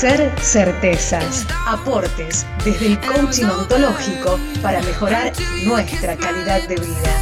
Ser 0.00 0.32
certezas, 0.40 1.46
aportes 1.66 2.46
desde 2.64 2.86
el 2.86 3.00
coaching 3.00 3.44
ontológico 3.44 4.40
para 4.62 4.80
mejorar 4.82 5.34
nuestra 5.66 6.16
calidad 6.16 6.66
de 6.66 6.76
vida. 6.76 7.12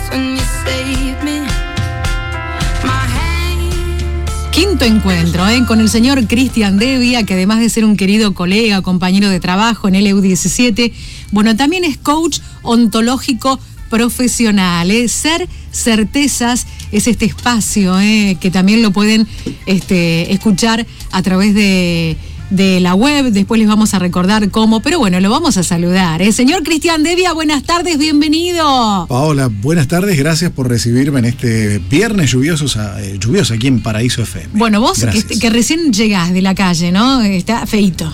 Quinto 4.52 4.84
encuentro 4.84 5.48
¿eh? 5.48 5.64
con 5.66 5.80
el 5.80 5.88
señor 5.88 6.28
Cristian 6.28 6.78
Devia, 6.78 7.24
que 7.24 7.34
además 7.34 7.58
de 7.58 7.70
ser 7.70 7.84
un 7.84 7.96
querido 7.96 8.34
colega, 8.34 8.82
compañero 8.82 9.28
de 9.30 9.40
trabajo 9.40 9.88
en 9.88 9.96
el 9.96 10.06
EU17, 10.06 10.92
bueno, 11.32 11.56
también 11.56 11.82
es 11.82 11.98
coach 11.98 12.38
ontológico 12.62 13.58
profesional. 13.92 14.90
¿eh? 14.90 15.06
Ser 15.06 15.46
certezas 15.70 16.66
es 16.92 17.06
este 17.06 17.26
espacio 17.26 18.00
¿eh? 18.00 18.38
que 18.40 18.50
también 18.50 18.80
lo 18.80 18.90
pueden 18.90 19.28
este, 19.66 20.32
escuchar 20.32 20.86
a 21.10 21.22
través 21.22 21.54
de, 21.54 22.16
de 22.48 22.80
la 22.80 22.94
web. 22.94 23.26
Después 23.32 23.58
les 23.58 23.68
vamos 23.68 23.92
a 23.92 23.98
recordar 23.98 24.50
cómo, 24.50 24.80
pero 24.80 24.98
bueno, 24.98 25.20
lo 25.20 25.28
vamos 25.28 25.58
a 25.58 25.62
saludar. 25.62 26.22
¿eh? 26.22 26.32
Señor 26.32 26.62
Cristian 26.62 27.02
Devia, 27.02 27.34
buenas 27.34 27.64
tardes, 27.64 27.98
bienvenido. 27.98 29.06
Paola, 29.10 29.50
buenas 29.52 29.88
tardes, 29.88 30.18
gracias 30.18 30.50
por 30.52 30.70
recibirme 30.70 31.18
en 31.18 31.26
este 31.26 31.78
viernes 31.90 32.30
lluvioso, 32.30 32.64
eh, 32.98 33.18
lluvioso 33.20 33.52
aquí 33.52 33.66
en 33.66 33.82
Paraíso 33.82 34.22
FM. 34.22 34.48
Bueno, 34.54 34.80
vos 34.80 35.04
que, 35.04 35.38
que 35.38 35.50
recién 35.50 35.92
llegás 35.92 36.32
de 36.32 36.40
la 36.40 36.54
calle, 36.54 36.92
¿no? 36.92 37.20
Está 37.20 37.66
feito. 37.66 38.10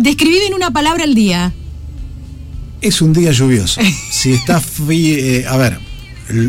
Describime 0.00 0.46
en 0.46 0.54
una 0.54 0.72
palabra 0.72 1.04
el 1.04 1.14
día. 1.14 1.52
Es 2.80 3.02
un 3.02 3.12
día 3.12 3.32
lluvioso. 3.32 3.80
Si 4.10 4.32
está 4.32 4.60
eh, 4.90 5.46
a 5.48 5.56
ver, 5.56 5.78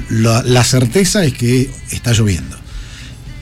la, 0.09 0.43
la 0.43 0.63
certeza 0.63 1.23
es 1.23 1.33
que 1.33 1.69
está 1.91 2.11
lloviendo. 2.13 2.57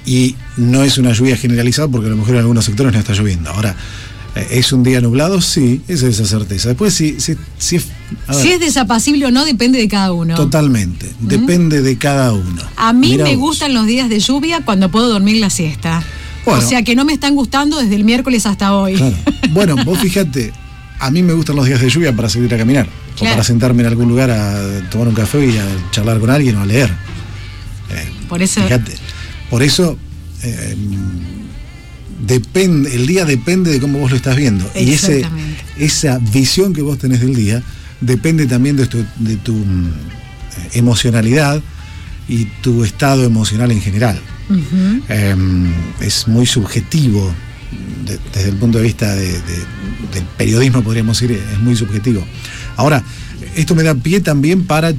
Y 0.06 0.36
no 0.58 0.84
es 0.84 0.98
una 0.98 1.14
lluvia 1.14 1.36
generalizada 1.38 1.88
porque 1.88 2.08
a 2.08 2.10
lo 2.12 2.18
mejor 2.18 2.36
en 2.36 2.40
algunos 2.42 2.66
sectores 2.66 2.94
no 2.94 3.00
está 3.00 3.14
lloviendo. 3.14 3.50
Ahora, 3.50 3.76
eh, 4.36 4.48
¿es 4.52 4.72
un 4.72 4.84
día 4.84 5.02
nublado? 5.02 5.42
Sí, 5.42 5.82
esa 5.88 6.08
es 6.08 6.20
esa 6.20 6.26
certeza. 6.26 6.70
Después, 6.70 6.94
si, 6.94 7.20
si, 7.20 7.36
si 7.58 7.78
es. 7.78 7.86
a 8.28 8.36
ver, 8.36 8.42
Si 8.44 8.52
es 8.52 8.60
desapacible 8.60 9.26
o 9.26 9.32
no, 9.32 9.46
depende 9.46 9.80
de 9.80 9.88
cada 9.88 10.14
uno. 10.14 10.36
Totalmente. 10.36 11.12
Depende 11.20 11.82
de 11.82 11.98
cada 11.98 12.34
uno. 12.34 12.62
A 12.76 12.94
mí 12.94 13.12
Mirá 13.12 13.24
me 13.24 13.36
vos. 13.36 13.50
gustan 13.50 13.74
los 13.74 13.86
días 13.88 14.10
de 14.10 14.20
lluvia 14.20 14.62
cuando 14.64 14.90
puedo 14.90 15.10
dormir 15.10 15.38
la 15.38 15.50
siesta. 15.50 16.04
Bueno. 16.46 16.64
O 16.64 16.68
sea 16.68 16.84
que 16.84 16.96
no 16.96 17.06
me 17.06 17.14
están 17.14 17.36
gustando 17.36 17.78
desde 17.78 17.96
el 17.96 18.04
miércoles 18.04 18.46
hasta 18.46 18.74
hoy. 18.76 18.96
Claro. 18.96 19.16
Bueno, 19.52 19.76
vos 19.84 20.00
fíjate, 20.02 20.54
a 21.00 21.12
mí 21.12 21.24
me 21.24 21.34
gustan 21.34 21.56
los 21.56 21.66
días 21.66 21.82
de 21.82 21.90
lluvia 21.90 22.16
para 22.16 22.30
salir 22.30 22.54
a 22.54 22.58
caminar. 22.58 22.88
Claro. 23.16 23.34
O 23.34 23.36
para 23.36 23.44
sentarme 23.44 23.82
en 23.82 23.88
algún 23.88 24.10
lugar 24.10 24.30
a 24.32 24.90
tomar 24.90 25.08
un 25.08 25.16
café 25.16 25.46
y 25.46 25.58
a 25.58 25.66
charlar 25.92 26.20
con 26.20 26.30
alguien 26.30 26.56
o 26.58 26.62
a 26.62 26.66
leer. 26.66 26.90
Eh, 26.90 28.08
Por 28.28 28.42
eso. 28.42 28.62
Fíjate. 28.62 28.94
Por 29.50 29.64
eso 29.64 29.98
eh, 30.44 30.76
depende, 32.26 32.96
el 32.96 33.08
día 33.08 33.26
depende 33.26 33.72
de 33.72 33.80
cómo 33.80 34.00
vos 34.00 34.12
lo 34.12 34.18
estás 34.18 34.36
viendo. 34.36 34.70
Y 34.76 34.92
ese, 34.92 35.26
esa 35.78 36.20
visión 36.20 36.74
que 36.74 36.82
vos 36.82 36.98
tenés 36.98 37.22
del 37.22 37.36
día 37.36 37.64
depende 38.02 38.46
también 38.46 38.76
de 38.76 38.88
tu, 38.88 39.04
de 39.18 39.38
tu 39.38 39.54
mm, 39.54 39.88
eh, 39.88 40.70
emocionalidad 40.74 41.62
y 42.28 42.46
tu 42.62 42.84
estado 42.84 43.24
emocional 43.24 43.72
en 43.72 43.82
general. 43.82 44.20
Eh, 45.10 45.36
es 46.02 46.28
muy 46.28 46.46
subjetivo 46.46 47.34
de- 48.06 48.20
desde 48.34 48.50
el 48.50 48.56
punto 48.58 48.78
de 48.80 48.84
vista 48.84 49.14
de- 49.16 49.34
de- 49.42 49.66
del 50.14 50.24
periodismo, 50.38 50.82
podríamos 50.84 51.20
decir, 51.20 51.38
es 51.52 51.60
muy 51.60 51.76
subjetivo. 51.76 52.26
Ahora, 52.78 53.04
esto 53.56 53.76
me 53.76 53.84
da 53.84 53.94
pie 53.96 54.22
también 54.22 54.66
para 54.66 54.94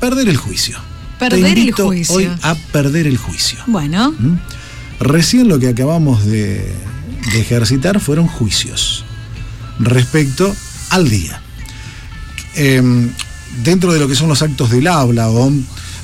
perder 0.00 0.28
el 0.28 0.36
juicio. 0.36 0.78
Perder 1.18 1.54
Te 1.54 1.62
el 1.62 1.72
juicio. 1.72 2.14
Hoy 2.14 2.28
a 2.42 2.54
perder 2.72 3.06
el 3.06 3.16
juicio. 3.16 3.58
Bueno, 3.66 4.12
¿Mm? 4.12 4.38
Recién 5.00 5.48
lo 5.48 5.58
que 5.58 5.68
acabamos 5.68 6.24
de, 6.24 6.72
de 7.32 7.40
ejercitar 7.40 7.98
fueron 8.00 8.26
juicios 8.28 9.04
respecto 9.80 10.54
al 10.90 11.08
día. 11.08 11.40
Em, 12.54 13.10
dentro 13.64 13.92
de 13.92 13.98
lo 13.98 14.06
que 14.06 14.14
son 14.14 14.28
los 14.28 14.40
actos 14.42 14.70
del 14.70 14.86
habla 14.86 15.28
o 15.30 15.52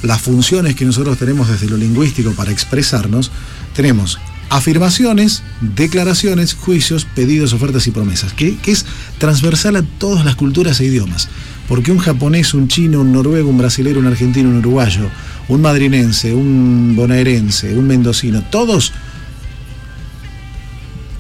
las 0.03 0.20
funciones 0.20 0.74
que 0.74 0.84
nosotros 0.84 1.19
tenemos 1.19 1.48
desde 1.48 1.69
lo 1.69 1.76
lingüístico 1.76 2.32
para 2.32 2.50
expresarnos, 2.50 3.30
tenemos 3.74 4.19
afirmaciones, 4.50 5.42
declaraciones, 5.60 6.54
juicios, 6.54 7.06
pedidos, 7.06 7.52
ofertas 7.52 7.86
y 7.86 7.92
promesas, 7.92 8.32
que, 8.32 8.56
que 8.56 8.72
es 8.72 8.84
transversal 9.18 9.76
a 9.76 9.82
todas 9.82 10.24
las 10.24 10.34
culturas 10.34 10.80
e 10.80 10.86
idiomas. 10.86 11.28
Porque 11.68 11.92
un 11.92 11.98
japonés, 11.98 12.52
un 12.52 12.66
chino, 12.66 13.00
un 13.00 13.12
noruego, 13.12 13.48
un 13.48 13.58
brasilero, 13.58 14.00
un 14.00 14.08
argentino, 14.08 14.48
un 14.48 14.56
uruguayo, 14.56 15.08
un 15.48 15.62
madrinense, 15.62 16.34
un 16.34 16.94
bonaerense, 16.96 17.76
un 17.76 17.86
mendocino, 17.86 18.42
todos 18.50 18.92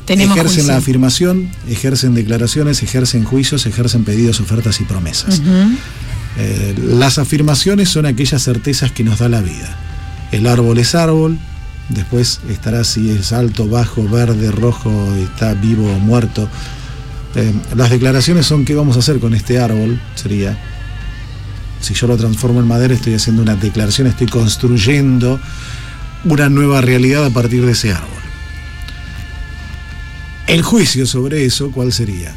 tenemos 0.06 0.36
ejercen 0.36 0.56
juicio. 0.56 0.72
la 0.72 0.78
afirmación, 0.78 1.50
ejercen 1.68 2.14
declaraciones, 2.14 2.82
ejercen 2.82 3.22
juicios, 3.22 3.64
ejercen 3.66 4.02
pedidos, 4.02 4.40
ofertas 4.40 4.80
y 4.80 4.84
promesas. 4.84 5.40
Eh, 6.36 6.74
las 6.84 7.18
afirmaciones 7.18 7.90
son 7.90 8.06
aquellas 8.06 8.42
certezas 8.42 8.90
que 8.90 9.04
nos 9.04 9.20
da 9.20 9.28
la 9.28 9.40
vida. 9.40 9.76
El 10.32 10.48
árbol 10.48 10.78
es 10.78 10.96
árbol, 10.96 11.38
después 11.90 12.40
estará 12.48 12.84
si 12.84 13.10
es 13.10 13.32
alto, 13.32 13.68
bajo, 13.68 14.08
verde, 14.08 14.50
rojo, 14.50 14.90
está 15.16 15.54
vivo 15.54 15.92
o 15.92 15.98
muerto. 15.98 16.48
Eh, 17.34 17.52
las 17.76 17.90
declaraciones 17.90 18.46
son 18.46 18.64
qué 18.64 18.74
vamos 18.74 18.96
a 18.96 19.00
hacer 19.00 19.18
con 19.20 19.34
este 19.34 19.58
árbol, 19.58 20.00
sería. 20.14 20.58
Si 21.80 21.94
yo 21.94 22.06
lo 22.06 22.16
transformo 22.16 22.60
en 22.60 22.68
madera, 22.68 22.94
estoy 22.94 23.14
haciendo 23.14 23.42
una 23.42 23.56
declaración, 23.56 24.06
estoy 24.06 24.26
construyendo 24.26 25.40
una 26.24 26.48
nueva 26.48 26.80
realidad 26.80 27.24
a 27.24 27.30
partir 27.30 27.64
de 27.64 27.72
ese 27.72 27.92
árbol. 27.92 28.08
El 30.46 30.62
juicio 30.62 31.06
sobre 31.06 31.44
eso, 31.44 31.70
¿cuál 31.70 31.92
sería? 31.92 32.34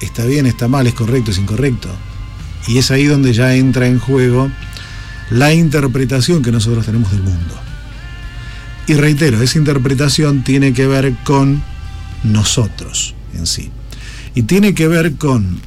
¿Está 0.00 0.24
bien, 0.26 0.46
está 0.46 0.68
mal, 0.68 0.86
es 0.86 0.94
correcto, 0.94 1.30
es 1.30 1.38
incorrecto? 1.38 1.88
Y 2.68 2.78
es 2.78 2.90
ahí 2.90 3.06
donde 3.06 3.32
ya 3.32 3.54
entra 3.54 3.86
en 3.86 3.98
juego 3.98 4.50
la 5.30 5.52
interpretación 5.52 6.42
que 6.42 6.52
nosotros 6.52 6.84
tenemos 6.84 7.10
del 7.10 7.22
mundo. 7.22 7.65
Y 8.86 8.94
reitero, 8.94 9.42
esa 9.42 9.58
interpretación 9.58 10.44
tiene 10.44 10.72
que 10.72 10.86
ver 10.86 11.14
con 11.24 11.62
nosotros 12.22 13.14
en 13.34 13.46
sí. 13.46 13.70
Y 14.34 14.42
tiene 14.42 14.74
que 14.74 14.86
ver 14.86 15.16
con 15.16 15.60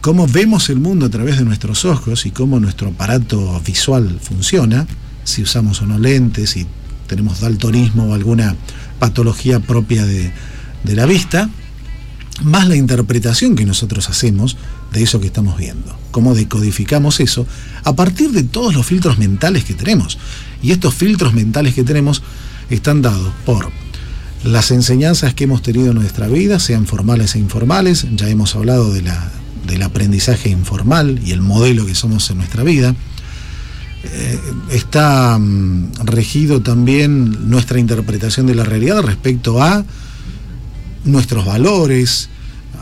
cómo 0.00 0.26
vemos 0.26 0.70
el 0.70 0.78
mundo 0.78 1.06
a 1.06 1.10
través 1.10 1.38
de 1.38 1.44
nuestros 1.44 1.84
ojos 1.84 2.24
y 2.26 2.30
cómo 2.30 2.60
nuestro 2.60 2.88
aparato 2.88 3.60
visual 3.66 4.18
funciona, 4.22 4.86
si 5.24 5.42
usamos 5.42 5.82
o 5.82 5.86
no 5.86 5.98
lentes, 5.98 6.50
si 6.50 6.66
tenemos 7.06 7.40
daltonismo 7.40 8.04
o 8.04 8.14
alguna 8.14 8.56
patología 8.98 9.60
propia 9.60 10.06
de, 10.06 10.32
de 10.84 10.94
la 10.94 11.06
vista, 11.06 11.50
más 12.42 12.68
la 12.68 12.76
interpretación 12.76 13.56
que 13.56 13.66
nosotros 13.66 14.08
hacemos 14.08 14.56
de 14.92 15.02
eso 15.02 15.20
que 15.20 15.26
estamos 15.26 15.58
viendo. 15.58 15.98
Cómo 16.12 16.34
decodificamos 16.34 17.20
eso 17.20 17.46
a 17.84 17.94
partir 17.94 18.30
de 18.30 18.44
todos 18.44 18.74
los 18.74 18.86
filtros 18.86 19.18
mentales 19.18 19.64
que 19.64 19.74
tenemos. 19.74 20.18
Y 20.62 20.72
estos 20.72 20.94
filtros 20.94 21.34
mentales 21.34 21.74
que 21.74 21.84
tenemos 21.84 22.22
están 22.70 23.02
dados 23.02 23.32
por 23.44 23.70
las 24.44 24.70
enseñanzas 24.70 25.34
que 25.34 25.44
hemos 25.44 25.62
tenido 25.62 25.88
en 25.90 25.96
nuestra 25.96 26.28
vida, 26.28 26.58
sean 26.58 26.86
formales 26.86 27.34
e 27.34 27.38
informales. 27.38 28.06
Ya 28.14 28.28
hemos 28.28 28.54
hablado 28.54 28.92
de 28.92 29.02
la, 29.02 29.30
del 29.66 29.82
aprendizaje 29.82 30.48
informal 30.48 31.20
y 31.24 31.32
el 31.32 31.40
modelo 31.40 31.86
que 31.86 31.94
somos 31.94 32.30
en 32.30 32.38
nuestra 32.38 32.62
vida. 32.62 32.94
Eh, 34.04 34.38
está 34.70 35.36
mm, 35.38 35.92
regido 36.04 36.62
también 36.62 37.50
nuestra 37.50 37.78
interpretación 37.78 38.46
de 38.46 38.54
la 38.54 38.64
realidad 38.64 39.02
respecto 39.02 39.60
a 39.60 39.84
nuestros 41.04 41.44
valores, 41.44 42.28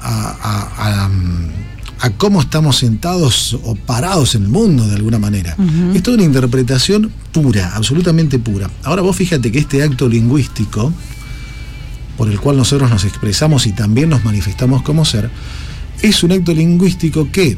a, 0.02 1.08
mm, 1.10 1.65
a 2.00 2.10
cómo 2.10 2.40
estamos 2.40 2.76
sentados 2.76 3.58
o 3.64 3.74
parados 3.74 4.34
en 4.34 4.42
el 4.42 4.48
mundo 4.48 4.86
de 4.86 4.96
alguna 4.96 5.18
manera. 5.18 5.56
Es 5.94 6.02
toda 6.02 6.16
una 6.16 6.26
interpretación 6.26 7.10
pura, 7.32 7.74
absolutamente 7.74 8.38
pura. 8.38 8.70
Ahora 8.84 9.02
vos 9.02 9.16
fíjate 9.16 9.50
que 9.50 9.58
este 9.58 9.82
acto 9.82 10.08
lingüístico, 10.08 10.92
por 12.16 12.30
el 12.30 12.38
cual 12.38 12.56
nosotros 12.56 12.90
nos 12.90 13.04
expresamos 13.04 13.66
y 13.66 13.72
también 13.72 14.10
nos 14.10 14.24
manifestamos 14.24 14.82
como 14.82 15.04
ser, 15.04 15.30
es 16.02 16.22
un 16.22 16.32
acto 16.32 16.52
lingüístico 16.52 17.30
que 17.32 17.56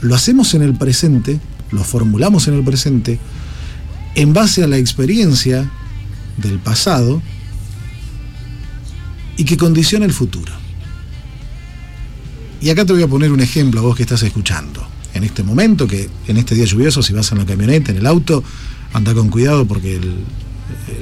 lo 0.00 0.14
hacemos 0.14 0.54
en 0.54 0.62
el 0.62 0.74
presente, 0.74 1.38
lo 1.70 1.84
formulamos 1.84 2.48
en 2.48 2.54
el 2.54 2.64
presente, 2.64 3.18
en 4.14 4.32
base 4.32 4.64
a 4.64 4.66
la 4.66 4.78
experiencia 4.78 5.70
del 6.36 6.58
pasado 6.58 7.22
y 9.36 9.44
que 9.44 9.56
condiciona 9.56 10.04
el 10.04 10.12
futuro. 10.12 10.52
Y 12.60 12.70
acá 12.70 12.84
te 12.84 12.92
voy 12.92 13.02
a 13.02 13.08
poner 13.08 13.30
un 13.30 13.40
ejemplo 13.40 13.80
a 13.80 13.82
vos 13.82 13.96
que 13.96 14.02
estás 14.02 14.22
escuchando. 14.22 14.86
En 15.14 15.24
este 15.24 15.42
momento, 15.42 15.86
que 15.86 16.08
en 16.26 16.36
este 16.36 16.54
día 16.54 16.64
lluvioso, 16.64 17.02
si 17.02 17.12
vas 17.12 17.30
en 17.32 17.38
la 17.38 17.46
camioneta, 17.46 17.92
en 17.92 17.98
el 17.98 18.06
auto, 18.06 18.42
anda 18.92 19.14
con 19.14 19.28
cuidado 19.28 19.66
porque 19.66 20.00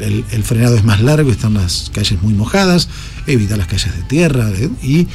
el, 0.01 0.45
frenado 0.45 0.77
es 0.77 0.85
más 0.85 1.01
largo, 1.01 1.31
están 1.31 1.55
las 1.55 1.91
calles 1.93 2.21
muy 2.23 2.35
mojadas, 2.35 2.89
evita 3.27 3.57
las 3.57 3.67
calles 3.67 3.95
de 3.97 4.03
tierra 4.03 4.51
y 4.83 5.09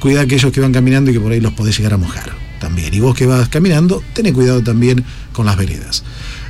cuida 0.00 0.20
a 0.20 0.22
aquellos 0.24 0.52
que 0.52 0.60
van 0.60 0.72
caminando 0.72 1.10
y 1.10 1.14
que 1.14 1.20
por 1.20 1.32
ahí 1.32 1.40
los 1.40 1.52
podés 1.52 1.76
llegar 1.76 1.94
a 1.94 1.98
mojar. 1.98 2.34
también. 2.60 2.92
Y 2.92 3.00
vos 3.00 3.16
que 3.16 3.24
vas 3.24 3.48
caminando, 3.48 4.02
ten 4.12 4.32
cuidado 4.34 4.62
también 4.62 5.02
con 5.32 5.46
las 5.46 5.56
veredas. 5.56 6.04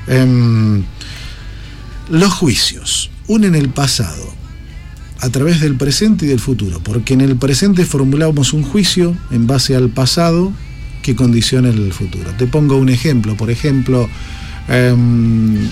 Em, 0.08 0.82
los 2.08 2.32
juicios 2.32 3.10
unen 3.28 3.54
el 3.54 3.68
pasado 3.68 4.39
a 5.20 5.28
través 5.28 5.60
del 5.60 5.76
presente 5.76 6.24
y 6.24 6.28
del 6.28 6.40
futuro, 6.40 6.80
porque 6.82 7.14
en 7.14 7.20
el 7.20 7.36
presente 7.36 7.84
formulamos 7.84 8.52
un 8.52 8.62
juicio 8.62 9.16
en 9.30 9.46
base 9.46 9.76
al 9.76 9.90
pasado 9.90 10.52
que 11.02 11.14
condiciona 11.14 11.68
el 11.68 11.92
futuro. 11.92 12.30
Te 12.38 12.46
pongo 12.46 12.76
un 12.76 12.88
ejemplo, 12.88 13.36
por 13.36 13.50
ejemplo, 13.50 14.08
em, 14.68 15.68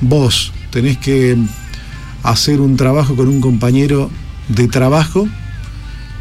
vos 0.00 0.52
tenés 0.70 0.98
que 0.98 1.36
hacer 2.22 2.60
un 2.60 2.76
trabajo 2.76 3.14
con 3.14 3.28
un 3.28 3.40
compañero 3.40 4.10
de 4.48 4.68
trabajo 4.68 5.28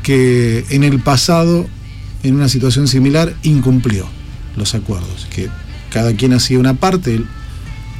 que 0.04 0.66
en 0.69 0.84
el 0.84 1.00
pasado, 1.00 1.68
en 2.22 2.36
una 2.36 2.50
situación 2.50 2.88
similar, 2.88 3.34
incumplió 3.42 4.08
los 4.56 4.75
acuerdos, 4.75 5.28
que 5.34 5.50
cada 5.90 6.13
quien 6.13 6.34
hacía 6.34 6.60
una 6.60 6.75
parte, 6.75 7.22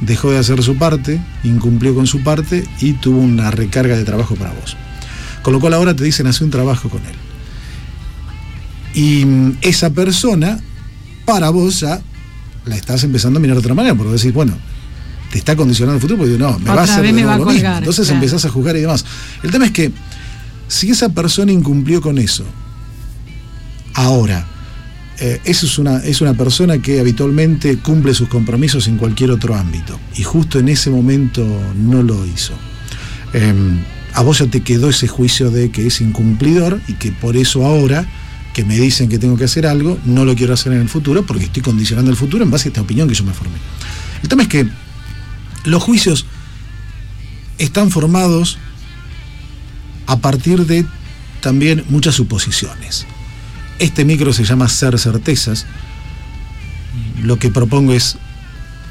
dejó 0.00 0.30
de 0.30 0.38
hacer 0.38 0.62
su 0.62 0.76
parte, 0.76 1.20
incumplió 1.44 1.94
con 1.94 2.06
su 2.06 2.22
parte 2.22 2.64
y 2.80 2.92
tuvo 2.94 3.20
una 3.20 3.50
recarga 3.50 3.96
de 3.96 4.04
trabajo 4.04 4.34
para 4.34 4.52
vos. 4.52 4.76
Con 5.42 5.52
lo 5.52 5.60
cual 5.60 5.74
ahora 5.74 5.94
te 5.94 6.04
dicen 6.04 6.26
hacer 6.26 6.44
un 6.44 6.50
trabajo 6.50 6.88
con 6.88 7.00
él. 7.06 7.14
Y 8.94 9.24
mm, 9.24 9.58
esa 9.62 9.90
persona, 9.90 10.58
para 11.24 11.50
vos 11.50 11.80
ya 11.80 12.00
la 12.64 12.76
estás 12.76 13.04
empezando 13.04 13.38
a 13.38 13.40
mirar 13.40 13.56
de 13.56 13.60
otra 13.60 13.74
manera, 13.74 13.94
porque 13.94 14.12
decís, 14.12 14.32
bueno, 14.32 14.54
te 15.30 15.38
está 15.38 15.56
condicionando 15.56 15.96
el 15.96 16.00
futuro, 16.00 16.18
porque 16.18 16.38
no, 16.38 16.58
me 16.58 16.70
va 16.70 16.80
a 16.80 16.84
hacer 16.84 17.02
de 17.02 17.12
me 17.12 17.22
nuevo 17.22 17.28
va 17.28 17.34
a 17.34 17.38
lo 17.38 17.46
mismo. 17.46 17.68
Entonces 17.78 18.06
claro. 18.06 18.22
empezás 18.22 18.44
a 18.44 18.50
juzgar 18.50 18.76
y 18.76 18.80
demás. 18.80 19.04
El 19.42 19.50
tema 19.50 19.66
es 19.66 19.72
que 19.72 19.92
si 20.68 20.90
esa 20.90 21.08
persona 21.10 21.52
incumplió 21.52 22.00
con 22.00 22.18
eso, 22.18 22.44
ahora, 23.94 24.46
eh, 25.18 25.40
eso 25.44 25.66
es 25.66 25.78
una, 25.78 25.98
es 25.98 26.20
una 26.20 26.34
persona 26.34 26.78
que 26.78 27.00
habitualmente 27.00 27.78
cumple 27.78 28.12
sus 28.12 28.28
compromisos 28.28 28.86
en 28.86 28.98
cualquier 28.98 29.30
otro 29.30 29.54
ámbito 29.54 29.98
y 30.14 30.22
justo 30.22 30.58
en 30.58 30.68
ese 30.68 30.90
momento 30.90 31.46
no 31.74 32.02
lo 32.02 32.26
hizo. 32.26 32.52
Eh, 33.32 33.54
a 34.12 34.22
vos 34.22 34.38
ya 34.38 34.46
te 34.46 34.60
quedó 34.60 34.90
ese 34.90 35.08
juicio 35.08 35.50
de 35.50 35.70
que 35.70 35.86
es 35.86 36.00
incumplidor 36.00 36.80
y 36.88 36.94
que 36.94 37.12
por 37.12 37.36
eso 37.36 37.64
ahora 37.64 38.06
que 38.52 38.64
me 38.64 38.78
dicen 38.78 39.08
que 39.08 39.18
tengo 39.18 39.36
que 39.36 39.44
hacer 39.44 39.66
algo, 39.66 39.98
no 40.06 40.24
lo 40.24 40.34
quiero 40.34 40.54
hacer 40.54 40.72
en 40.72 40.80
el 40.80 40.88
futuro 40.88 41.24
porque 41.26 41.44
estoy 41.44 41.62
condicionando 41.62 42.10
el 42.10 42.16
futuro 42.16 42.42
en 42.42 42.50
base 42.50 42.68
a 42.68 42.70
esta 42.70 42.80
opinión 42.80 43.08
que 43.08 43.14
yo 43.14 43.24
me 43.24 43.34
formé. 43.34 43.56
El 44.22 44.28
tema 44.28 44.42
es 44.42 44.48
que 44.48 44.66
los 45.64 45.82
juicios 45.82 46.26
están 47.58 47.90
formados 47.90 48.58
a 50.06 50.18
partir 50.18 50.66
de 50.66 50.86
también 51.40 51.84
muchas 51.88 52.14
suposiciones. 52.14 53.06
Este 53.78 54.04
micro 54.04 54.32
se 54.32 54.44
llama 54.44 54.68
Ser 54.68 54.98
Certezas. 54.98 55.66
Lo 57.22 57.38
que 57.38 57.50
propongo 57.50 57.92
es 57.92 58.16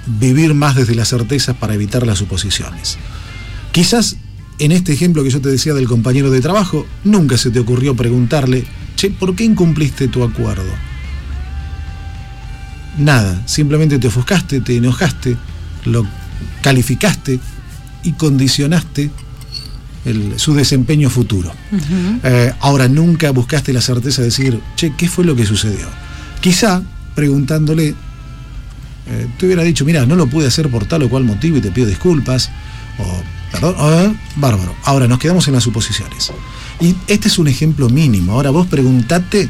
vivir 0.05 0.53
más 0.53 0.75
desde 0.75 0.95
las 0.95 1.09
certezas 1.09 1.55
para 1.55 1.73
evitar 1.73 2.05
las 2.05 2.19
suposiciones. 2.19 2.97
Quizás 3.71 4.17
en 4.59 4.71
este 4.71 4.93
ejemplo 4.93 5.23
que 5.23 5.31
yo 5.31 5.41
te 5.41 5.49
decía 5.49 5.73
del 5.73 5.87
compañero 5.87 6.29
de 6.29 6.41
trabajo, 6.41 6.85
nunca 7.03 7.37
se 7.37 7.49
te 7.49 7.59
ocurrió 7.59 7.95
preguntarle, 7.95 8.65
che, 8.95 9.09
¿por 9.09 9.35
qué 9.35 9.43
incumpliste 9.43 10.07
tu 10.07 10.23
acuerdo? 10.23 10.71
Nada, 12.97 13.41
simplemente 13.47 13.99
te 13.99 14.07
ofuscaste, 14.07 14.61
te 14.61 14.77
enojaste, 14.77 15.35
lo 15.83 16.07
calificaste 16.61 17.39
y 18.03 18.13
condicionaste 18.13 19.11
el- 20.05 20.39
su 20.39 20.53
desempeño 20.53 21.09
futuro. 21.09 21.51
Eh, 22.23 22.53
ahora 22.61 22.87
nunca 22.87 23.31
buscaste 23.31 23.73
la 23.73 23.81
certeza 23.81 24.21
de 24.21 24.27
decir, 24.27 24.59
che, 24.75 24.93
¿qué 24.95 25.09
fue 25.09 25.25
lo 25.25 25.35
que 25.35 25.45
sucedió? 25.45 25.87
Quizá 26.41 26.81
preguntándole, 27.15 27.95
eh, 29.07 29.27
te 29.37 29.45
hubiera 29.45 29.63
dicho, 29.63 29.85
mira, 29.85 30.05
no 30.05 30.15
lo 30.15 30.27
pude 30.27 30.47
hacer 30.47 30.69
por 30.69 30.85
tal 30.85 31.03
o 31.03 31.09
cual 31.09 31.23
motivo 31.23 31.57
y 31.57 31.61
te 31.61 31.71
pido 31.71 31.87
disculpas, 31.87 32.49
o 32.99 33.21
perdón, 33.51 34.19
bárbaro. 34.35 34.75
Ahora 34.83 35.07
nos 35.07 35.19
quedamos 35.19 35.47
en 35.47 35.53
las 35.53 35.63
suposiciones. 35.63 36.31
Y 36.81 36.95
este 37.07 37.27
es 37.29 37.37
un 37.37 37.47
ejemplo 37.47 37.89
mínimo. 37.89 38.33
Ahora 38.33 38.49
vos 38.49 38.67
preguntate, 38.67 39.49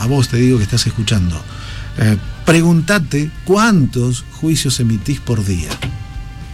a 0.00 0.06
vos 0.06 0.28
te 0.28 0.36
digo 0.38 0.56
que 0.58 0.64
estás 0.64 0.86
escuchando, 0.86 1.40
eh, 1.98 2.16
preguntate 2.44 3.30
cuántos 3.44 4.24
juicios 4.40 4.80
emitís 4.80 5.20
por 5.20 5.44
día. 5.44 5.68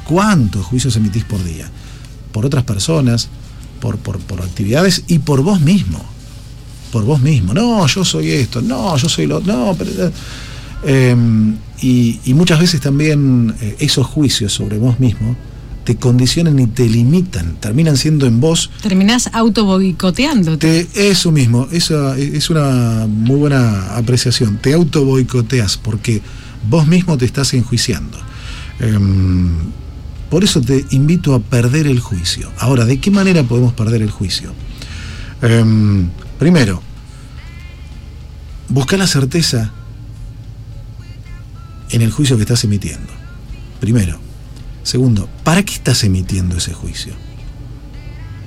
¿Cuántos 0.05 0.67
juicios 0.67 0.96
emitís 0.96 1.25
por 1.25 1.43
día? 1.44 1.70
Por 2.32 2.46
otras 2.46 2.64
personas, 2.64 3.29
por, 3.81 3.99
por, 3.99 4.19
por 4.19 4.40
actividades 4.43 5.05
y 5.08 5.19
por 5.20 5.43
vos 5.43 5.61
mismo. 5.61 6.02
Por 6.93 7.05
vos 7.05 7.20
mismo. 7.20 7.55
No, 7.55 7.87
yo 7.87 8.05
soy 8.05 8.31
esto, 8.31 8.61
no, 8.62 8.96
yo 8.96 9.08
soy 9.08 9.26
lo. 9.26 9.40
No, 9.40 9.75
pero. 9.79 10.11
eh, 10.84 11.17
y, 11.81 12.20
y 12.25 12.34
muchas 12.34 12.61
veces 12.61 12.81
también 12.81 13.55
eh, 13.61 13.76
esos 13.81 14.06
juicios 14.06 14.52
sobre 14.52 14.79
vos 14.79 15.00
mismo 15.00 15.37
te 15.84 15.96
condicionan 15.96 16.61
y 16.61 16.69
te 16.69 16.88
limitan, 16.88 17.56
terminan 17.58 17.96
siendo 17.96 18.25
en 18.26 18.40
vos 18.40 18.70
Terminás 18.82 19.29
auto 19.32 19.64
boicoteándote. 19.64 20.84
te- 20.84 21.11
eso 21.11 21.32
mismo, 21.32 21.67
eso 21.73 22.14
es 22.14 22.50
una 22.50 23.06
muy 23.08 23.34
buena 23.37 23.96
apreciación. 23.96 24.58
Te 24.58 24.75
auto 24.75 25.05
boicoteas 25.05 25.76
porque 25.79 26.23
vos 26.70 26.87
mismo 26.87 27.19
te 27.19 27.25
estás 27.25 27.52
enjuiciando. 27.55 28.17
Em, 28.79 29.56
por 30.32 30.44
eso 30.44 30.62
te 30.62 30.87
invito 30.93 31.34
a 31.34 31.40
perder 31.40 31.87
el 31.87 32.00
juicio. 32.00 32.50
Ahora, 32.56 32.87
¿de 32.87 32.99
qué 32.99 33.11
manera 33.11 33.43
podemos 33.43 33.75
perder 33.75 34.00
el 34.00 34.11
juicio? 34.11 34.55
Em, 35.43 36.08
primero, 36.38 36.81
busca 38.70 38.96
la 38.96 39.06
certeza 39.06 39.70
en 41.90 42.00
el 42.00 42.11
juicio 42.11 42.37
que 42.37 42.44
estás 42.44 42.64
emitiendo. 42.64 43.12
Primero. 43.79 44.19
Segundo, 44.84 45.29
¿para 45.44 45.64
qué 45.64 45.75
estás 45.75 46.02
emitiendo 46.02 46.56
ese 46.56 46.73
juicio? 46.73 47.12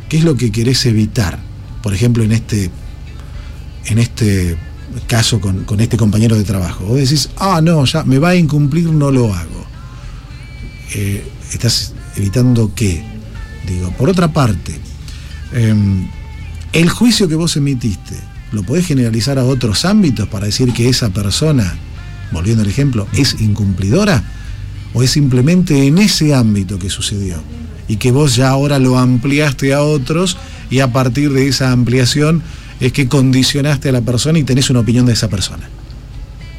¿Qué 0.09 0.17
es 0.17 0.23
lo 0.23 0.35
que 0.37 0.51
querés 0.51 0.87
evitar? 0.87 1.37
Por 1.83 1.93
ejemplo, 1.93 2.23
en 2.23 2.31
este, 2.31 2.71
en 3.85 3.99
este 3.99 4.57
caso 5.07 5.39
con, 5.39 5.79
este 5.79 5.97
compañero 5.97 6.35
de 6.35 6.45
trabajo. 6.45 6.85
Vos 6.85 6.97
decís, 6.97 7.29
ah, 7.37 7.61
no, 7.61 7.85
ya 7.85 8.03
me 8.05 8.17
va 8.17 8.29
a 8.29 8.35
incumplir, 8.35 8.85
no 8.85 9.11
lo 9.11 9.31
hago. 9.31 9.65
Eh, 10.95 11.31
estás 11.51 11.93
evitando 12.15 12.71
qué? 12.75 13.03
Digo, 13.67 13.91
por 13.91 14.09
otra 14.09 14.31
parte, 14.31 14.79
em, 15.53 16.07
el 16.73 16.89
juicio 16.89 17.27
que 17.27 17.35
vos 17.35 17.55
emitiste, 17.57 18.15
¿lo 18.51 18.63
podés 18.63 18.85
generalizar 18.85 19.39
a 19.39 19.45
otros 19.45 19.85
ámbitos 19.85 20.27
para 20.27 20.45
decir 20.45 20.73
que 20.73 20.89
esa 20.89 21.09
persona, 21.09 21.75
volviendo 22.31 22.63
al 22.63 22.69
ejemplo, 22.69 23.07
es 23.13 23.39
incumplidora? 23.39 24.23
¿O 24.93 25.03
es 25.03 25.11
simplemente 25.11 25.87
en 25.87 25.97
ese 25.97 26.33
ámbito 26.33 26.79
que 26.79 26.89
sucedió? 26.89 27.37
Y 27.87 27.97
que 27.97 28.11
vos 28.11 28.35
ya 28.35 28.49
ahora 28.49 28.79
lo 28.79 28.97
ampliaste 28.97 29.73
a 29.73 29.81
otros 29.81 30.37
y 30.69 30.79
a 30.79 30.91
partir 30.91 31.31
de 31.33 31.47
esa 31.47 31.71
ampliación 31.71 32.41
es 32.79 32.91
que 32.91 33.07
condicionaste 33.07 33.89
a 33.89 33.91
la 33.91 34.01
persona 34.01 34.39
y 34.39 34.43
tenés 34.43 34.69
una 34.69 34.79
opinión 34.79 35.05
de 35.05 35.13
esa 35.13 35.29
persona. 35.29 35.69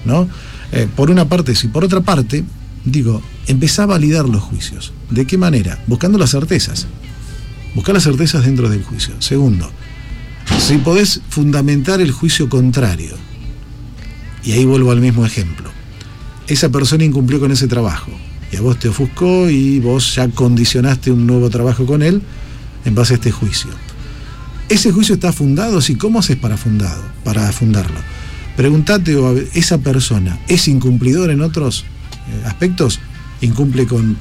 ¿No? 0.05 0.29
Eh, 0.73 0.89
por 0.95 1.11
una 1.11 1.29
parte, 1.29 1.55
sí. 1.55 1.69
Por 1.69 1.85
otra 1.85 2.01
parte, 2.01 2.45
digo, 2.87 3.21
empezá 3.47 3.83
a 3.83 3.87
validar 3.87 4.29
los 4.29 4.43
juicios. 4.43 4.93
¿De 5.11 5.27
qué 5.27 5.37
manera? 5.37 5.83
Buscando 5.87 6.17
las 6.17 6.31
certezas. 6.31 6.87
Buscar 7.75 7.95
las 7.95 8.05
certezas 8.05 8.47
dentro 8.47 8.71
del 8.71 8.83
juicio. 8.83 9.15
Segundo, 9.19 9.71
si 10.59 10.79
podés 10.79 11.21
fundamentar 11.29 12.01
el 12.01 12.13
juicio 12.13 12.49
contrario, 12.49 13.17
y 14.43 14.53
ahí 14.53 14.65
vuelvo 14.65 14.93
al 14.93 15.01
mismo 15.01 15.27
ejemplo, 15.27 15.69
esa 16.47 16.71
persona 16.71 17.05
incumplió 17.05 17.41
con 17.41 17.51
ese 17.51 17.67
trabajo, 17.67 18.13
y 18.51 18.57
a 18.57 18.61
vos 18.61 18.79
te 18.79 18.89
ofuscó 18.89 19.51
y 19.51 19.81
vos 19.81 20.15
ya 20.15 20.29
condicionaste 20.29 21.11
un 21.11 21.27
nuevo 21.27 21.51
trabajo 21.51 21.85
con 21.85 22.03
él 22.03 22.23
en 22.85 22.95
base 22.95 23.15
a 23.15 23.17
este 23.17 23.33
juicio. 23.33 23.71
¿Ese 24.69 24.93
juicio 24.93 25.17
está 25.17 25.33
fundado? 25.33 25.81
Sí, 25.81 25.97
¿cómo 25.97 26.21
haces 26.21 26.37
para 26.37 26.57
fundado, 26.57 27.03
para 27.25 27.51
fundarlo? 27.53 27.99
Preguntate, 28.57 29.17
¿esa 29.55 29.79
persona 29.79 30.39
es 30.49 30.69
incumplidor 30.69 31.31
en 31.31 31.41
otros 31.41 31.85
aspectos? 32.45 33.01
¿Incumple 33.41 33.87
con, 33.87 34.17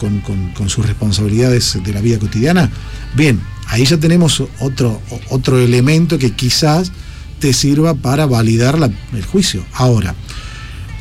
sus 0.68 0.86
responsabilidades 0.86 1.78
de 1.84 1.94
la 1.94 2.02
vida 2.02 2.20
cotidiana? 2.20 2.70
Bien, 3.16 3.40
ahí 3.68 3.86
ya 3.86 3.98
tenemos 3.98 4.44
otro, 4.60 5.02
otro 5.30 5.60
elemento 5.60 6.18
que 6.18 6.32
quizás 6.32 6.92
te 7.40 7.54
sirva 7.54 7.94
para 7.94 8.26
validar 8.26 8.78
el 9.14 9.26
juicio. 9.26 9.66
Ahora, 9.74 10.16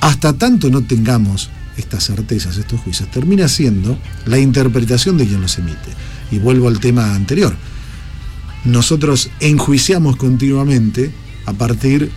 hasta 0.01 0.33
tanto 0.35 0.71
no 0.71 0.83
tengamos 0.83 1.51
estas 1.77 2.05
certezas, 2.05 2.57
estos 2.57 2.81
juicios, 2.81 3.11
termina 3.11 3.49
siendo 3.49 3.99
la 4.27 4.39
interpretación 4.39 5.17
de 5.19 5.27
quien 5.27 5.41
los 5.41 5.59
emite. 5.59 5.91
Y 6.31 6.39
vuelvo 6.39 6.69
al 6.69 6.81
tema 6.81 7.15
anterior. 7.15 7.57
Nosotros 8.65 9.31
enjuiciamos 9.41 10.17
continuamente 10.17 11.13
a 11.47 11.53
partir 11.53 12.11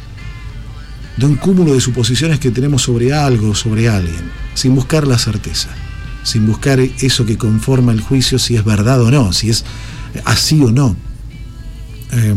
de 1.17 1.25
un 1.25 1.35
cúmulo 1.35 1.73
de 1.73 1.81
suposiciones 1.81 2.39
que 2.39 2.51
tenemos 2.51 2.83
sobre 2.83 3.11
algo, 3.13 3.55
sobre 3.55 3.89
alguien, 3.89 4.31
sin 4.53 4.75
buscar 4.75 5.07
la 5.07 5.17
certeza, 5.17 5.69
sin 6.23 6.45
buscar 6.45 6.79
eso 6.79 7.25
que 7.25 7.37
conforma 7.37 7.91
el 7.91 8.01
juicio, 8.01 8.39
si 8.39 8.55
es 8.55 8.63
verdad 8.63 9.01
o 9.01 9.11
no, 9.11 9.33
si 9.33 9.49
es 9.49 9.65
así 10.25 10.61
o 10.61 10.71
no. 10.71 10.95
Eh, 12.11 12.35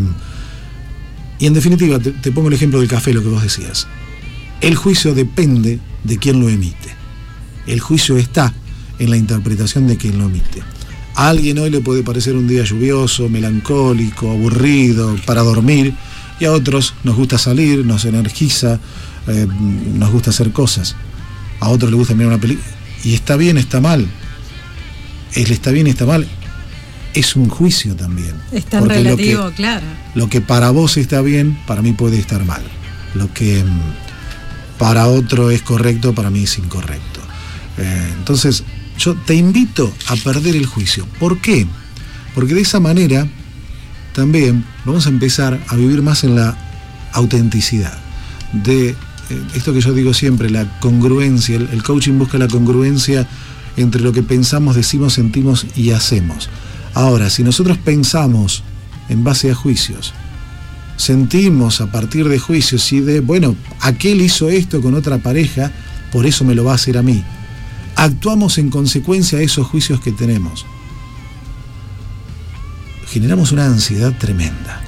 y 1.39 1.47
en 1.47 1.55
definitiva, 1.55 1.99
te, 1.99 2.13
te 2.13 2.33
pongo 2.33 2.49
el 2.49 2.55
ejemplo 2.55 2.81
del 2.81 2.89
café, 2.89 3.13
lo 3.13 3.23
que 3.23 3.29
vos 3.29 3.43
decías. 3.43 3.87
El 4.61 4.75
juicio 4.77 5.15
depende 5.15 5.79
de 6.05 6.19
quién 6.19 6.41
lo 6.41 6.49
emite. 6.49 6.95
El 7.67 7.81
juicio 7.81 8.17
está 8.17 8.53
en 8.99 9.11
la 9.11 9.17
interpretación 9.17 9.87
de 9.87 9.97
quien 9.97 10.19
lo 10.19 10.27
emite. 10.27 10.63
A 11.15 11.29
alguien 11.29 11.59
hoy 11.59 11.71
le 11.71 11.81
puede 11.81 12.03
parecer 12.03 12.35
un 12.37 12.47
día 12.47 12.65
lluvioso, 12.65 13.29
melancólico, 13.29 14.31
aburrido, 14.31 15.17
para 15.27 15.43
dormir, 15.43 15.95
y 16.41 16.47
a 16.47 16.53
otros 16.53 16.95
nos 17.05 17.15
gusta 17.17 17.39
salir, 17.39 17.85
nos 17.85 18.05
energiza, 18.05 18.79
eh, 19.29 19.47
nos 19.95 20.11
gusta 20.11 20.31
hacer 20.31 20.51
cosas. 20.53 20.97
A 21.61 21.69
otros 21.69 21.91
les 21.91 21.99
gusta 21.99 22.15
mirar 22.15 22.33
una 22.33 22.41
película. 22.41 22.67
Y 23.05 23.15
está 23.15 23.37
bien, 23.37 23.59
está 23.59 23.81
mal. 23.81 24.07
El 25.35 25.51
está 25.53 25.71
bien, 25.71 25.87
está 25.87 26.07
mal. 26.07 26.27
Es 27.15 27.37
un 27.37 27.49
juicio 27.49 27.95
también. 27.95 28.35
Es 28.53 28.65
tan 28.67 28.81
Porque 28.81 28.97
lo 29.05 29.17
que- 29.17 29.23
relativo, 29.25 29.51
claro. 29.57 29.87
lo 30.15 30.29
que 30.29 30.41
para 30.41 30.71
vos 30.71 30.97
está 30.97 31.21
bien, 31.21 31.59
para 31.67 31.83
mí 31.83 31.93
puede 31.93 32.19
estar 32.19 32.45
mal. 32.45 32.63
Lo 33.15 33.33
que 33.35 33.63
mm, 33.63 34.79
para 34.79 35.09
otro 35.09 35.51
es 35.51 35.63
correcto, 35.63 36.15
para 36.15 36.31
mí 36.31 36.45
es 36.45 36.57
incorrecto. 36.59 37.21
Eh, 37.79 38.09
entonces, 38.17 38.63
yo 38.99 39.15
te 39.15 39.35
invito 39.35 39.93
a 40.09 40.17
perder 40.17 40.57
el 40.57 40.67
juicio. 40.67 41.07
¿Por 41.19 41.39
qué? 41.41 41.67
Porque 42.35 42.55
de 42.55 42.61
esa 42.63 42.81
manera 42.81 43.27
también 44.15 44.65
vamos 44.85 45.07
a 45.07 45.11
empezar 45.11 45.61
a 45.69 45.77
vivir 45.77 46.03
más 46.03 46.25
en 46.25 46.37
la 46.37 46.57
autenticidad. 47.13 47.97
De 48.53 48.91
eh, 48.91 48.97
esto 49.55 49.73
que 49.73 49.81
yo 49.81 49.93
digo 49.93 50.15
siempre, 50.15 50.51
la 50.51 50.79
congruencia. 50.81 51.57
El, 51.57 51.69
el 51.73 51.83
coaching 51.83 52.19
busca 52.19 52.39
la 52.39 52.49
congruencia 52.49 53.27
entre 53.77 54.01
lo 54.03 54.13
que 54.13 54.23
pensamos, 54.23 54.77
decimos, 54.77 55.15
sentimos 55.15 55.67
y 55.77 55.91
hacemos. 55.91 56.49
Ahora, 56.95 57.31
si 57.31 57.43
nosotros 57.43 57.79
pensamos 57.79 58.63
en 59.09 59.23
base 59.23 59.51
a 59.51 59.55
juicios, 59.55 60.13
sentimos 60.97 61.81
a 61.81 61.91
partir 61.91 62.29
de 62.29 62.39
juicios 62.39 62.93
y 62.93 63.01
de, 63.01 63.21
bueno, 63.21 63.57
aquel 63.81 64.21
hizo 64.21 64.49
esto 64.49 64.81
con 64.83 64.95
otra 64.95 65.19
pareja, 65.19 65.73
por 66.13 66.27
eso 66.27 66.45
me 66.45 66.55
lo 66.55 66.65
va 66.65 66.73
a 66.73 66.75
hacer 66.75 66.99
a 66.99 67.03
mí. 67.03 67.25
Actuamos 67.97 68.59
en 68.59 68.71
consecuencia 68.71 69.39
a 69.39 69.43
esos 69.43 69.67
juicios 69.67 70.01
que 70.01 70.13
tenemos. 70.13 70.67
Generamos 73.11 73.51
una 73.51 73.67
ansiedad 73.67 74.17
tremenda 74.17 74.81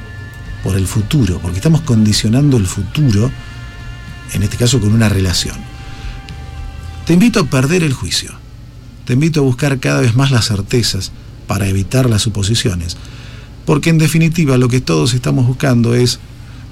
por 0.62 0.76
el 0.76 0.86
futuro, 0.86 1.40
porque 1.40 1.56
estamos 1.56 1.80
condicionando 1.80 2.56
el 2.56 2.66
futuro, 2.66 3.32
en 4.32 4.44
este 4.44 4.56
caso 4.56 4.80
con 4.80 4.92
una 4.92 5.08
relación. 5.08 5.56
Te 7.04 7.14
invito 7.14 7.40
a 7.40 7.44
perder 7.46 7.82
el 7.82 7.92
juicio. 7.92 8.30
Te 9.06 9.14
invito 9.14 9.40
a 9.40 9.42
buscar 9.42 9.80
cada 9.80 10.00
vez 10.00 10.14
más 10.14 10.30
las 10.30 10.46
certezas 10.46 11.10
para 11.48 11.66
evitar 11.66 12.08
las 12.08 12.22
suposiciones. 12.22 12.96
Porque 13.66 13.90
en 13.90 13.98
definitiva 13.98 14.56
lo 14.56 14.68
que 14.68 14.80
todos 14.80 15.14
estamos 15.14 15.48
buscando 15.48 15.96
es 15.96 16.20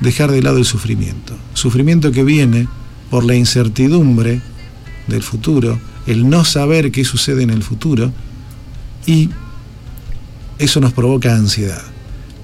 dejar 0.00 0.30
de 0.30 0.42
lado 0.42 0.58
el 0.58 0.64
sufrimiento. 0.64 1.36
Sufrimiento 1.54 2.12
que 2.12 2.22
viene 2.22 2.68
por 3.10 3.24
la 3.24 3.34
incertidumbre 3.34 4.40
del 5.08 5.24
futuro, 5.24 5.80
el 6.06 6.30
no 6.30 6.44
saber 6.44 6.92
qué 6.92 7.04
sucede 7.04 7.42
en 7.42 7.50
el 7.50 7.64
futuro 7.64 8.12
y 9.04 9.30
eso 10.60 10.80
nos 10.80 10.92
provoca 10.92 11.34
ansiedad. 11.34 11.82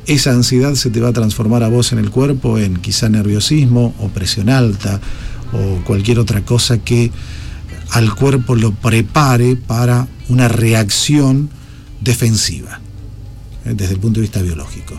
Esa 0.07 0.33
ansiedad 0.33 0.75
se 0.75 0.91
te 0.91 1.01
va 1.01 1.09
a 1.09 1.13
transformar 1.13 1.63
a 1.63 1.69
vos 1.69 1.93
en 1.93 1.99
el 1.99 2.11
cuerpo 2.11 2.59
en 2.59 2.79
quizá 2.79 3.09
nerviosismo 3.09 3.95
o 3.99 4.09
presión 4.09 4.49
alta 4.49 5.01
o 5.53 5.85
cualquier 5.85 6.19
otra 6.19 6.45
cosa 6.45 6.79
que 6.79 7.13
al 7.91 8.15
cuerpo 8.15 8.57
lo 8.57 8.73
prepare 8.73 9.57
para 9.57 10.09
una 10.29 10.49
reacción 10.49 11.51
defensiva 12.01 12.81
eh, 13.65 13.75
desde 13.77 13.95
el 13.95 14.01
punto 14.01 14.21
de 14.21 14.23
vista 14.23 14.43
biológico. 14.43 14.99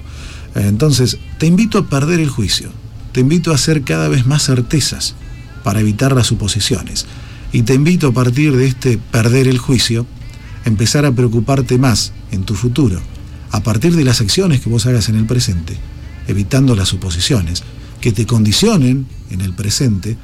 Entonces, 0.56 1.18
te 1.38 1.46
invito 1.46 1.80
a 1.80 1.88
perder 1.88 2.20
el 2.20 2.30
juicio, 2.30 2.70
te 3.12 3.22
invito 3.22 3.52
a 3.52 3.56
hacer 3.56 3.84
cada 3.84 4.10
vez 4.10 4.26
más 4.26 4.44
certezas 4.44 5.16
para 5.64 5.80
evitar 5.80 6.16
las 6.16 6.28
suposiciones 6.28 7.06
y 7.52 7.64
te 7.64 7.74
invito 7.74 8.08
a 8.08 8.12
partir 8.12 8.56
de 8.56 8.68
este 8.68 8.98
perder 8.98 9.48
el 9.48 9.58
juicio, 9.58 10.06
empezar 10.66 11.06
a 11.06 11.12
preocuparte 11.12 11.78
más 11.78 12.14
en 12.32 12.44
tu 12.44 12.56
futuro, 12.56 13.02
a 13.52 13.62
partir 13.64 13.96
de 13.96 14.04
las 14.04 14.22
acciones 14.22 14.62
que 14.62 14.70
vos 14.70 14.86
hagas 14.86 15.10
en 15.10 15.16
el 15.16 15.26
presente, 15.26 15.78
evitando 16.28 16.76
las 16.76 16.90
suposiciones 16.90 17.64
que 18.02 18.12
te 18.12 18.26
condicionen 18.26 19.08
en 19.32 19.42
el 19.42 19.54
presente 19.54 20.18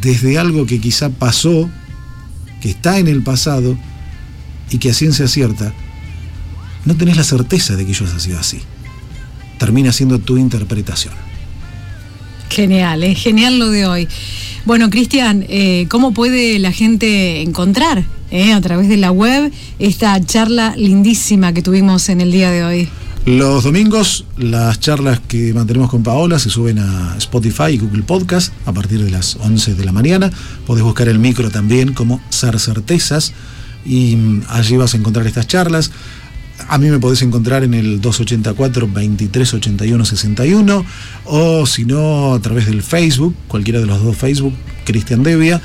desde 0.00 0.38
algo 0.38 0.66
que 0.66 0.80
quizá 0.80 1.10
pasó, 1.10 1.68
que 2.60 2.70
está 2.70 2.98
en 2.98 3.08
el 3.08 3.22
pasado 3.22 3.76
y 4.70 4.78
que 4.78 4.90
a 4.90 4.94
ciencia 4.94 5.28
cierta 5.28 5.72
no 6.84 6.96
tenés 6.96 7.16
la 7.16 7.24
certeza 7.24 7.76
de 7.76 7.84
que 7.84 7.92
ello 7.92 8.06
ha 8.06 8.18
sido 8.18 8.38
así. 8.38 8.60
Termina 9.58 9.92
siendo 9.92 10.20
tu 10.20 10.38
interpretación. 10.38 11.14
Genial, 12.48 13.02
es 13.02 13.18
genial 13.18 13.58
lo 13.58 13.70
de 13.70 13.86
hoy. 13.86 14.08
Bueno, 14.64 14.88
Cristian, 14.88 15.44
eh, 15.48 15.86
¿cómo 15.90 16.14
puede 16.14 16.58
la 16.58 16.72
gente 16.72 17.42
encontrar 17.42 18.04
eh, 18.30 18.52
a 18.52 18.60
través 18.60 18.88
de 18.88 18.96
la 18.96 19.10
web 19.10 19.52
esta 19.78 20.20
charla 20.24 20.74
lindísima 20.76 21.52
que 21.52 21.62
tuvimos 21.62 22.08
en 22.08 22.20
el 22.20 22.32
día 22.32 22.50
de 22.50 22.64
hoy? 22.64 22.88
Los 23.26 23.64
domingos 23.64 24.24
las 24.38 24.80
charlas 24.80 25.20
que 25.20 25.52
mantenemos 25.52 25.90
con 25.90 26.02
Paola 26.02 26.38
se 26.38 26.48
suben 26.48 26.78
a 26.78 27.14
Spotify 27.18 27.72
y 27.72 27.78
Google 27.78 28.02
Podcast 28.02 28.54
a 28.64 28.72
partir 28.72 29.04
de 29.04 29.10
las 29.10 29.36
11 29.36 29.74
de 29.74 29.84
la 29.84 29.92
mañana. 29.92 30.30
Podés 30.66 30.82
buscar 30.82 31.08
el 31.08 31.18
micro 31.18 31.50
también 31.50 31.92
como 31.92 32.22
Ser 32.30 32.58
Certezas 32.58 33.34
y 33.84 34.16
mm, 34.16 34.44
allí 34.48 34.78
vas 34.78 34.94
a 34.94 34.96
encontrar 34.96 35.26
estas 35.26 35.46
charlas. 35.46 35.90
A 36.68 36.78
mí 36.78 36.88
me 36.88 36.98
podés 36.98 37.20
encontrar 37.22 37.64
en 37.64 37.74
el 37.74 38.00
284 38.00 38.88
23 38.92 39.54
81 39.54 40.04
61 40.04 40.84
o 41.26 41.66
si 41.66 41.84
no 41.84 42.32
a 42.34 42.40
través 42.40 42.66
del 42.66 42.82
Facebook, 42.82 43.34
cualquiera 43.46 43.80
de 43.80 43.86
los 43.86 44.02
dos 44.02 44.16
Facebook, 44.16 44.54
Cristian 44.84 45.22
Devia, 45.22 45.60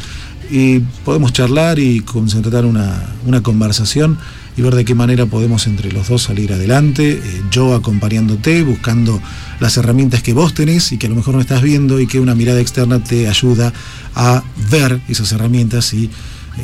y 0.53 0.81
podemos 1.03 1.33
charlar 1.33 1.79
y 1.79 2.01
concentrar 2.01 2.63
una, 2.67 3.07
una 3.25 3.41
conversación 3.41 4.19
y 4.55 4.61
ver 4.61 4.75
de 4.75 4.85
qué 4.85 4.93
manera 4.93 5.25
podemos 5.25 5.65
entre 5.65 5.91
los 5.91 6.09
dos 6.09 6.21
salir 6.21 6.53
adelante, 6.53 7.13
eh, 7.13 7.41
yo 7.49 7.73
acompañándote, 7.73 8.61
buscando 8.61 9.19
las 9.59 9.77
herramientas 9.77 10.21
que 10.21 10.33
vos 10.33 10.53
tenés 10.53 10.91
y 10.91 10.99
que 10.99 11.07
a 11.07 11.09
lo 11.09 11.15
mejor 11.15 11.33
no 11.33 11.41
estás 11.41 11.63
viendo 11.63 11.99
y 11.99 12.05
que 12.05 12.19
una 12.19 12.35
mirada 12.35 12.59
externa 12.59 13.03
te 13.03 13.27
ayuda 13.27 13.73
a 14.13 14.43
ver 14.69 15.01
esas 15.07 15.31
herramientas 15.31 15.91
y 15.95 16.05
eh, 16.05 16.09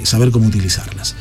saber 0.03 0.29
cómo 0.29 0.45
utilizarlas. 0.45 1.15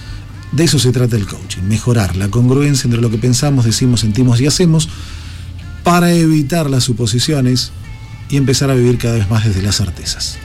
De 0.52 0.64
eso 0.64 0.78
se 0.78 0.92
trata 0.92 1.16
el 1.16 1.26
coaching, 1.26 1.62
mejorar 1.62 2.16
la 2.16 2.28
congruencia 2.28 2.84
entre 2.84 3.00
lo 3.00 3.10
que 3.10 3.16
pensamos, 3.16 3.64
decimos, 3.64 4.00
sentimos 4.00 4.42
y 4.42 4.46
hacemos 4.46 4.90
para 5.84 6.12
evitar 6.12 6.68
las 6.68 6.84
suposiciones 6.84 7.72
y 8.28 8.36
empezar 8.36 8.70
a 8.70 8.74
vivir 8.74 8.98
cada 8.98 9.14
vez 9.14 9.30
más 9.30 9.46
desde 9.46 9.62
las 9.62 9.76
certezas. 9.76 10.38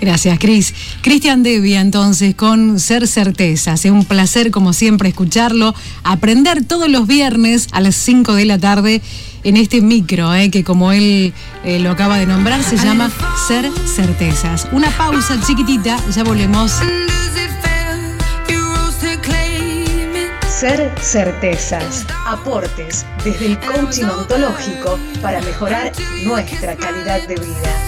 Gracias, 0.00 0.38
Cris. 0.38 0.74
Cristian 1.02 1.42
Devia, 1.42 1.80
entonces, 1.80 2.34
con 2.34 2.80
Ser 2.80 3.06
Certezas. 3.06 3.84
Es 3.84 3.90
un 3.90 4.04
placer, 4.04 4.50
como 4.50 4.72
siempre, 4.72 5.10
escucharlo, 5.10 5.74
aprender 6.04 6.64
todos 6.64 6.88
los 6.88 7.06
viernes 7.06 7.68
a 7.72 7.80
las 7.80 7.96
5 7.96 8.34
de 8.34 8.46
la 8.46 8.58
tarde 8.58 9.02
en 9.44 9.56
este 9.56 9.80
micro, 9.80 10.34
eh, 10.34 10.50
que 10.50 10.64
como 10.64 10.92
él 10.92 11.34
eh, 11.64 11.78
lo 11.80 11.90
acaba 11.90 12.18
de 12.18 12.26
nombrar, 12.26 12.62
se 12.62 12.76
llama 12.76 13.10
Ser 13.46 13.70
Certezas. 13.86 14.68
Una 14.72 14.90
pausa 14.90 15.38
chiquitita, 15.46 15.98
ya 16.14 16.24
volvemos. 16.24 16.72
Ser 20.48 20.92
certezas, 21.00 22.04
aportes 22.26 23.06
desde 23.24 23.46
el 23.46 23.58
coaching 23.60 24.04
ontológico 24.04 24.98
para 25.22 25.40
mejorar 25.40 25.90
nuestra 26.22 26.76
calidad 26.76 27.26
de 27.26 27.36
vida. 27.36 27.80